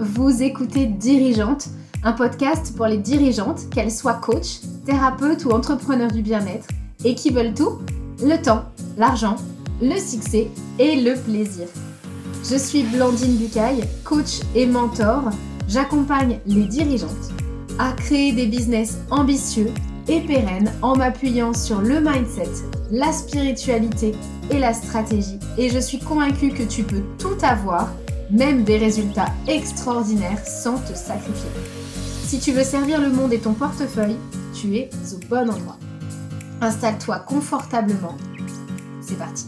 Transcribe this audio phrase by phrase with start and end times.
[0.00, 1.68] vous écoutez Dirigeante,
[2.04, 6.68] un podcast pour les dirigeantes, qu'elles soient coach, thérapeutes ou entrepreneurs du bien-être,
[7.04, 7.78] et qui veulent tout,
[8.22, 8.64] le temps,
[8.96, 9.36] l'argent,
[9.82, 10.48] le succès
[10.78, 11.66] et le plaisir.
[12.44, 15.30] Je suis Blandine Bucaille, coach et mentor.
[15.68, 17.32] J'accompagne les dirigeantes
[17.78, 19.72] à créer des business ambitieux
[20.08, 22.50] et pérennes en m'appuyant sur le mindset,
[22.90, 24.12] la spiritualité
[24.50, 25.38] et la stratégie.
[25.58, 27.88] Et je suis convaincue que tu peux tout avoir
[28.30, 31.50] même des résultats extraordinaires sans te sacrifier.
[32.24, 34.16] Si tu veux servir le monde et ton portefeuille,
[34.54, 35.78] tu es au bon endroit.
[36.60, 38.16] Installe-toi confortablement.
[39.00, 39.46] C'est parti.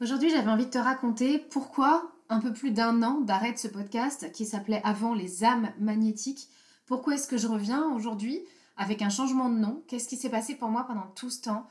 [0.00, 3.68] Aujourd'hui, j'avais envie de te raconter pourquoi un peu plus d'un an d'arrêt de ce
[3.68, 6.48] podcast qui s'appelait avant les âmes magnétiques.
[6.86, 8.44] Pourquoi est-ce que je reviens aujourd'hui
[8.76, 9.82] avec un changement de nom?
[9.88, 11.68] Qu'est-ce qui s'est passé pour moi pendant tout ce temps?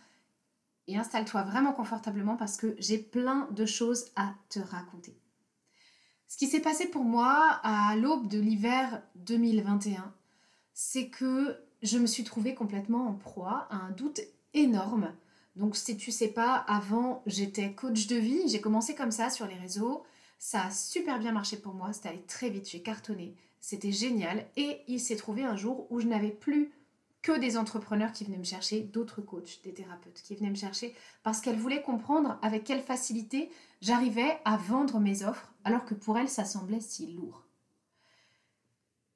[0.87, 5.19] Et installe-toi vraiment confortablement parce que j'ai plein de choses à te raconter.
[6.27, 10.13] Ce qui s'est passé pour moi à l'aube de l'hiver 2021,
[10.73, 14.21] c'est que je me suis trouvée complètement en proie à un doute
[14.53, 15.13] énorme.
[15.55, 19.47] Donc si tu sais pas, avant j'étais coach de vie, j'ai commencé comme ça sur
[19.47, 20.03] les réseaux.
[20.37, 24.45] Ça a super bien marché pour moi, c'était allé très vite, j'ai cartonné, c'était génial.
[24.55, 26.71] Et il s'est trouvé un jour où je n'avais plus
[27.21, 30.95] que des entrepreneurs qui venaient me chercher, d'autres coachs, des thérapeutes qui venaient me chercher
[31.23, 33.49] parce qu'elles voulaient comprendre avec quelle facilité
[33.81, 37.43] j'arrivais à vendre mes offres alors que pour elles ça semblait si lourd.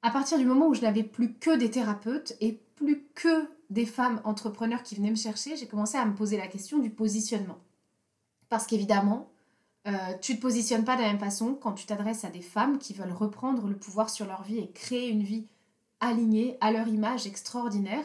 [0.02, 3.86] À partir du moment où je n'avais plus que des thérapeutes et plus que des
[3.86, 7.60] femmes entrepreneurs qui venaient me chercher, j'ai commencé à me poser la question du positionnement.
[8.48, 9.30] Parce qu'évidemment,
[9.86, 12.42] euh, tu ne te positionnes pas de la même façon quand tu t'adresses à des
[12.42, 15.46] femmes qui veulent reprendre le pouvoir sur leur vie et créer une vie
[16.00, 18.04] alignée à leur image extraordinaire,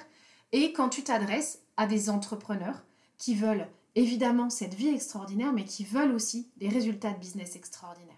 [0.52, 2.84] et quand tu t'adresses à des entrepreneurs
[3.18, 8.16] qui veulent évidemment cette vie extraordinaire, mais qui veulent aussi des résultats de business extraordinaires.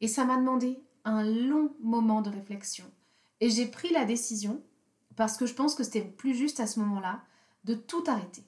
[0.00, 2.84] Et ça m'a demandé un long moment de réflexion.
[3.40, 4.62] Et j'ai pris la décision,
[5.16, 7.22] parce que je pense que c'était plus juste à ce moment-là,
[7.64, 8.47] de tout arrêter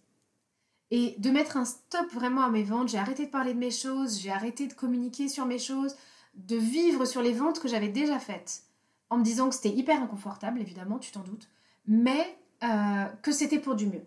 [0.91, 2.89] et de mettre un stop vraiment à mes ventes.
[2.89, 5.95] J'ai arrêté de parler de mes choses, j'ai arrêté de communiquer sur mes choses,
[6.35, 8.65] de vivre sur les ventes que j'avais déjà faites,
[9.09, 11.49] en me disant que c'était hyper inconfortable, évidemment, tu t'en doutes,
[11.87, 14.05] mais euh, que c'était pour du mieux.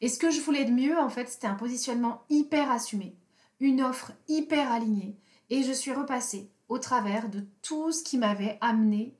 [0.00, 3.16] Et ce que je voulais de mieux, en fait, c'était un positionnement hyper assumé,
[3.58, 5.16] une offre hyper alignée,
[5.50, 9.16] et je suis repassée au travers de tout ce qui m'avait amené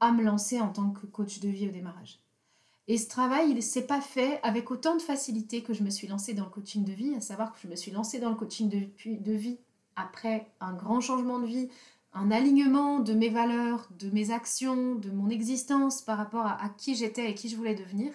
[0.00, 2.20] à me lancer en tant que coach de vie au démarrage.
[2.88, 5.90] Et ce travail, il ne s'est pas fait avec autant de facilité que je me
[5.90, 8.30] suis lancée dans le coaching de vie, à savoir que je me suis lancée dans
[8.30, 9.58] le coaching de, vie
[9.96, 11.68] après un grand changement de vie,
[12.12, 16.94] un alignement de mes valeurs, de mes actions, de mon existence par rapport à, qui
[16.94, 18.12] j'étais et qui je voulais devenir.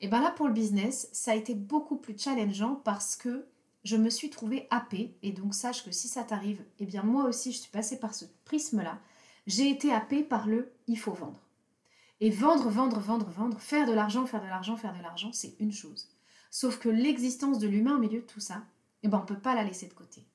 [0.00, 3.46] Et bien là, pour le business, ça a été beaucoup plus challengeant parce que
[3.84, 5.16] je me suis trouvée happée.
[5.22, 8.14] Et donc, sache que si ça t'arrive, eh bien moi aussi, je suis passée par
[8.14, 8.98] ce prisme-là.
[9.46, 11.47] J'ai été happée par le il faut vendre.
[12.20, 15.54] Et vendre, vendre, vendre, vendre, faire de l'argent, faire de l'argent, faire de l'argent, c'est
[15.60, 16.08] une chose.
[16.50, 18.62] Sauf que l'existence de l'humain au milieu de tout ça,
[19.02, 20.26] eh ben, on ne peut pas la laisser de côté.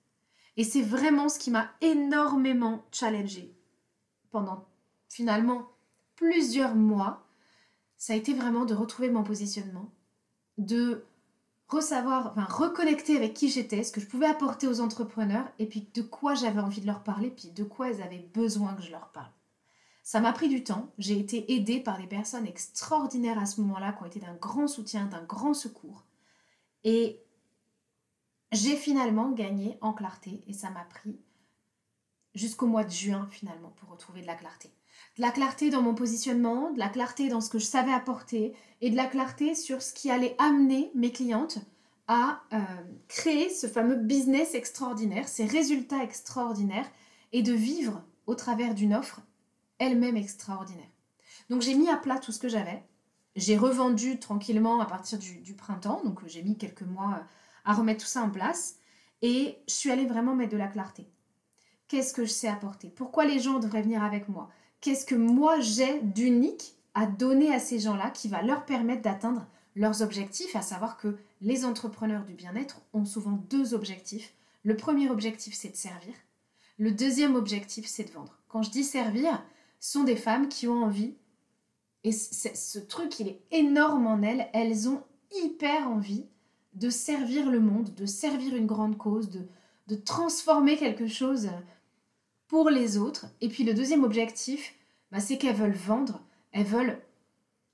[0.56, 3.54] Et c'est vraiment ce qui m'a énormément challengée
[4.32, 4.66] pendant
[5.10, 5.68] finalement
[6.16, 7.26] plusieurs mois.
[7.98, 9.90] Ça a été vraiment de retrouver mon positionnement,
[10.58, 11.04] de
[11.68, 15.88] ressavoir, enfin, reconnecter avec qui j'étais, ce que je pouvais apporter aux entrepreneurs, et puis
[15.94, 18.92] de quoi j'avais envie de leur parler, puis de quoi ils avaient besoin que je
[18.92, 19.32] leur parle.
[20.04, 20.92] Ça m'a pris du temps.
[20.98, 24.68] J'ai été aidée par des personnes extraordinaires à ce moment-là qui ont été d'un grand
[24.68, 26.06] soutien, d'un grand secours.
[26.84, 27.22] Et
[28.52, 31.18] j'ai finalement gagné en clarté et ça m'a pris
[32.36, 34.70] jusqu'au mois de juin finalement pour retrouver de la clarté.
[35.18, 38.54] De la clarté dans mon positionnement, de la clarté dans ce que je savais apporter
[38.82, 41.60] et de la clarté sur ce qui allait amener mes clientes
[42.08, 42.60] à euh,
[43.08, 46.90] créer ce fameux business extraordinaire, ces résultats extraordinaires
[47.32, 49.22] et de vivre au travers d'une offre
[49.84, 50.90] elle-même extraordinaire.
[51.50, 52.84] Donc j'ai mis à plat tout ce que j'avais.
[53.36, 57.24] J'ai revendu tranquillement à partir du, printemps, donc j'ai mis quelques mois euh,
[57.66, 58.76] à remettre tout ça en place.
[59.22, 61.08] Et je suis allée vraiment mettre de la clarté.
[61.88, 62.90] Qu'est-ce que je sais apporter?
[62.90, 64.50] Pourquoi les gens devraient venir avec moi?
[64.82, 69.48] Qu'est-ce que moi j'ai d'unique à donner à ces gens-là qui va leur permettre d'atteindre
[69.76, 74.34] leurs objectifs, à savoir que les entrepreneurs du bien-être ont souvent deux objectifs.
[74.64, 76.14] Le premier objectif, c'est de servir.
[76.78, 78.38] Le deuxième objectif, c'est de vendre.
[78.48, 79.44] Quand je dis servir,
[79.84, 81.14] sont des femmes qui ont envie,
[82.06, 86.26] et ce truc, il est énorme en elles, elles ont hyper envie
[86.74, 89.46] de servir le monde, de servir une grande cause, de,
[89.88, 91.50] de transformer quelque chose
[92.48, 93.26] pour les autres.
[93.42, 94.74] Et puis le deuxième objectif,
[95.12, 96.22] bah, c'est qu'elles veulent vendre,
[96.54, 97.02] elles veulent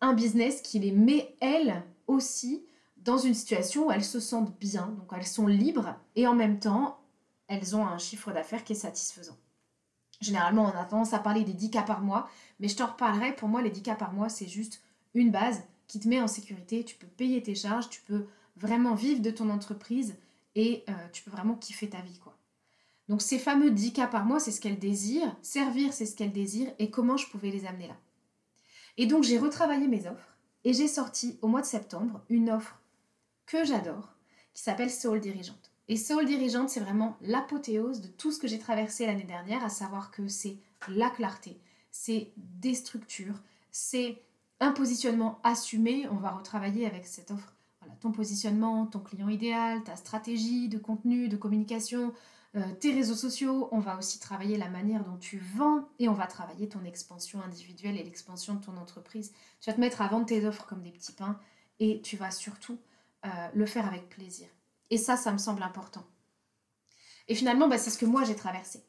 [0.02, 2.66] un business qui les met, elles aussi,
[2.98, 5.96] dans une situation où elles se sentent bien, donc elles sont libres.
[6.16, 7.00] Et en même temps,
[7.48, 9.38] elles ont un chiffre d'affaires qui est satisfaisant.
[10.22, 12.30] Généralement, on a tendance à parler des 10 cas par mois,
[12.60, 13.36] mais je t'en reparlerai.
[13.36, 14.82] Pour moi, les 10 cas par mois, c'est juste
[15.14, 16.84] une base qui te met en sécurité.
[16.84, 18.26] Tu peux payer tes charges, tu peux
[18.58, 20.16] vraiment vivre de ton entreprise
[20.56, 22.20] et euh, tu peux vraiment kiffer ta vie.
[22.20, 22.38] quoi.
[23.08, 25.36] Donc ces fameux 10 cas par mois, c'est ce qu'elle désire.
[25.42, 26.72] Servir, c'est ce qu'elle désire.
[26.80, 27.98] Et comment je pouvais les amener là.
[28.98, 32.80] Et donc j'ai retravaillé mes offres et j'ai sorti au mois de septembre une offre
[33.46, 34.14] que j'adore
[34.54, 35.69] qui s'appelle Soul Dirigeante.
[35.90, 39.70] Et Soul Dirigeante, c'est vraiment l'apothéose de tout ce que j'ai traversé l'année dernière, à
[39.70, 40.58] savoir que c'est
[40.88, 41.60] la clarté,
[41.90, 43.42] c'est des structures,
[43.72, 44.22] c'est
[44.60, 46.08] un positionnement assumé.
[46.12, 47.56] On va retravailler avec cette offre
[48.02, 52.14] ton positionnement, ton client idéal, ta stratégie de contenu, de communication,
[52.56, 53.68] euh, tes réseaux sociaux.
[53.72, 57.42] On va aussi travailler la manière dont tu vends et on va travailler ton expansion
[57.42, 59.34] individuelle et l'expansion de ton entreprise.
[59.60, 61.40] Tu vas te mettre à vendre tes offres comme des petits pains
[61.80, 62.78] et tu vas surtout
[63.26, 64.48] euh, le faire avec plaisir.
[64.90, 66.06] Et ça, ça me semble important.
[67.28, 68.84] Et finalement, bah, c'est ce que moi j'ai traversé.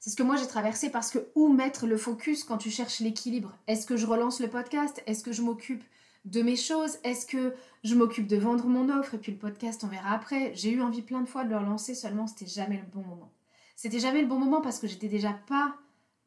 [0.00, 3.00] C'est ce que moi j'ai traversé parce que où mettre le focus quand tu cherches
[3.00, 3.56] l'équilibre?
[3.66, 5.02] Est-ce que je relance le podcast?
[5.06, 5.82] Est-ce que je m'occupe
[6.24, 6.98] de mes choses?
[7.04, 7.54] Est-ce que
[7.84, 9.14] je m'occupe de vendre mon offre?
[9.14, 11.56] Et puis le podcast on verra après J'ai eu envie plein de fois de le
[11.56, 13.32] relancer, seulement c'était jamais le bon moment.
[13.76, 15.74] C'était jamais le bon moment parce que j'étais déjà pas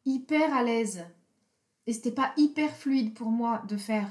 [0.06, 1.06] hyper à l'aise
[1.85, 4.09] et c'était pas hyper fluide pour moi de faire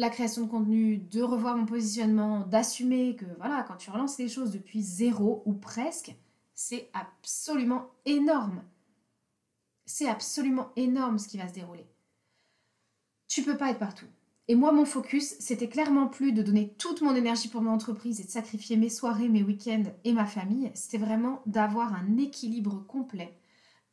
[0.00, 4.28] la création de contenu, de revoir mon positionnement, d'assumer que voilà, quand tu relances les
[4.28, 6.16] choses depuis zéro ou presque,
[6.54, 8.62] c'est absolument énorme.
[9.84, 11.86] C'est absolument énorme ce qui va se dérouler.
[13.28, 14.06] Tu peux pas être partout.
[14.48, 18.20] Et moi, mon focus, c'était clairement plus de donner toute mon énergie pour mon entreprise
[18.20, 20.70] et de sacrifier mes soirées, mes week-ends et ma famille.
[20.74, 23.38] C'était vraiment d'avoir un équilibre complet.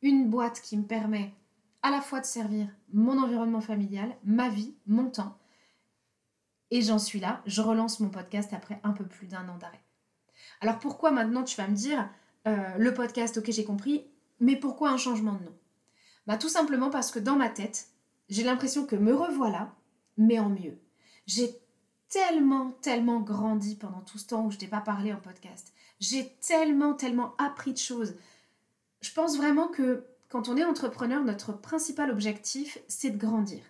[0.00, 1.34] Une boîte qui me permet
[1.82, 5.36] à la fois de servir mon environnement familial, ma vie, mon temps.
[6.70, 7.42] Et j'en suis là.
[7.46, 9.82] Je relance mon podcast après un peu plus d'un an d'arrêt.
[10.60, 12.08] Alors pourquoi maintenant tu vas me dire,
[12.46, 14.06] euh, le podcast, ok j'ai compris,
[14.40, 15.54] mais pourquoi un changement de nom?
[16.26, 17.88] Bah, Tout simplement parce que dans ma tête,
[18.28, 19.74] j'ai l'impression que me revoilà,
[20.16, 20.78] mais en mieux.
[21.26, 21.50] J'ai
[22.08, 25.72] tellement, tellement grandi pendant tout ce temps où je t'ai pas parlé en podcast.
[26.00, 28.14] J'ai tellement, tellement appris de choses.
[29.00, 33.62] Je pense vraiment que quand on est entrepreneur, notre principal objectif, c'est de grandir.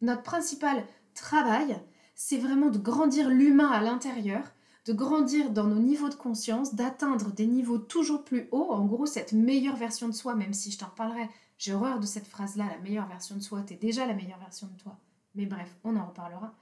[0.00, 0.84] Notre principal
[1.14, 1.80] travail,
[2.16, 4.42] c'est vraiment de grandir l'humain à l'intérieur
[4.86, 9.04] de grandir dans nos niveaux de conscience, d'atteindre des niveaux toujours plus hauts, en gros
[9.04, 11.28] cette meilleure version de soi, même si je t'en reparlerai,
[11.58, 14.68] j'ai horreur de cette phrase-là, la meilleure version de soi, t'es déjà la meilleure version
[14.68, 14.96] de toi.
[15.34, 16.54] Mais bref, on en reparlera.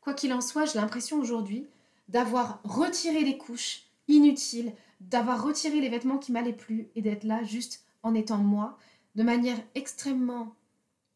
[0.00, 1.66] Quoi qu'il en soit, j'ai l'impression aujourd'hui
[2.08, 7.42] d'avoir retiré les couches inutiles, d'avoir retiré les vêtements qui m'allaient plus et d'être là
[7.42, 8.78] juste en étant moi,
[9.16, 10.54] de manière extrêmement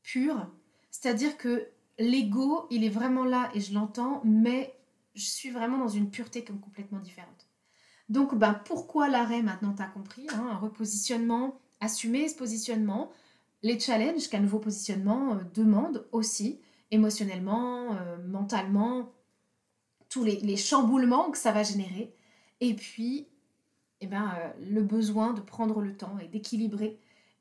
[0.02, 0.44] pure.
[0.91, 1.69] C'est-à-dire que
[1.99, 4.75] l'ego, il est vraiment là et je l'entends, mais
[5.15, 7.49] je suis vraiment dans une pureté comme complètement différente.
[8.09, 13.11] Donc, ben, pourquoi l'arrêt maintenant, tu as compris hein, Un repositionnement, assumer ce positionnement,
[13.62, 16.61] les challenges qu'un nouveau positionnement euh, demande aussi,
[16.91, 19.12] émotionnellement, euh, mentalement,
[20.09, 22.15] tous les, chamboulements que ça va générer,
[22.61, 23.29] et puis
[24.01, 26.99] eh ben, euh, le besoin de prendre le temps et d'équilibrer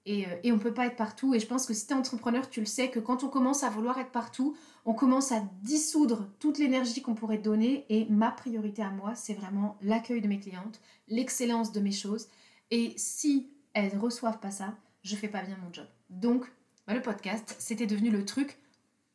[0.08, 1.34] euh, et, on ne peut pas être partout.
[1.34, 3.64] Et je pense que si tu es entrepreneur, tu le sais que quand on commence
[3.64, 4.56] à vouloir être partout,
[4.86, 7.86] on commence à dissoudre toute l'énergie qu'on pourrait donner.
[7.90, 12.28] Et ma priorité à moi, c'est vraiment l'accueil de mes clientes, l'excellence de mes choses.
[12.72, 15.88] Et si elles reçoivent pas ça, je fais pas bien mon job.
[16.10, 16.52] Donc,
[16.86, 18.58] bah, le podcast, c'était devenu le truc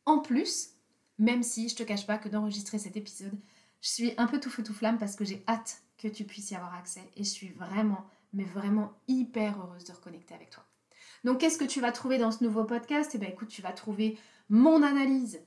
[0.05, 0.71] en plus,
[1.17, 3.37] même si je te cache pas que d'enregistrer cet épisode,
[3.81, 6.51] je suis un peu tout feu tout flamme parce que j'ai hâte que tu puisses
[6.51, 7.03] y avoir accès.
[7.15, 10.65] Et je suis vraiment, mais vraiment hyper heureuse de reconnecter avec toi.
[11.23, 13.11] Donc, qu'est-ce que tu vas trouver dans ce nouveau podcast?
[13.13, 14.17] Eh bien, écoute, tu vas trouver
[14.49, 15.39] mon analyse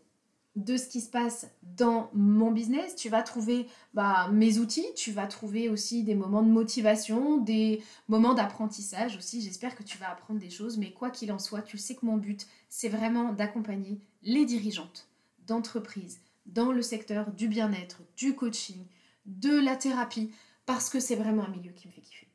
[0.56, 2.97] de ce qui se passe dans mon business.
[2.97, 7.83] Tu vas trouver bah, mes outils, tu vas trouver aussi des moments de motivation, des
[8.09, 9.42] moments d'apprentissage aussi.
[9.42, 12.06] J'espère que tu vas apprendre des choses, mais quoi qu'il en soit, tu sais que
[12.06, 15.09] mon but, c'est vraiment d'accompagner les dirigeantes
[15.47, 18.87] d'entreprises dans le secteur du bien-être, du coaching,
[19.26, 20.30] de la thérapie,
[20.64, 22.25] parce que c'est vraiment un milieu qui me fait kiffer.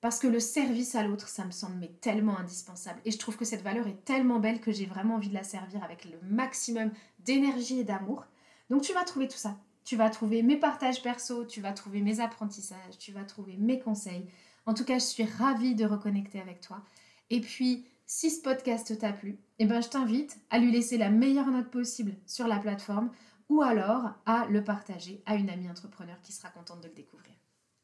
[0.00, 3.00] Parce que le service à l'autre, ça me semble tellement indispensable.
[3.04, 5.44] Et je trouve que cette valeur est tellement belle que j'ai vraiment envie de la
[5.44, 8.24] servir avec le maximum d'énergie et d'amour.
[8.70, 9.58] Donc tu vas trouver tout ça.
[9.84, 13.80] Tu vas trouver mes partages perso, tu vas trouver mes apprentissages, tu vas trouver mes
[13.80, 14.26] conseils.
[14.66, 16.82] En tout cas, je suis ravie de reconnecter avec toi.
[17.28, 21.10] Et puis, si ce podcast t'a plu, eh ben, je t'invite à lui laisser la
[21.10, 23.10] meilleure note possible sur la plateforme
[23.48, 27.34] ou alors à le partager à une amie entrepreneur qui sera contente de le découvrir.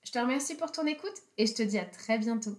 [0.06, 2.56] Je te remercie pour ton écoute et je te dis à très bientôt.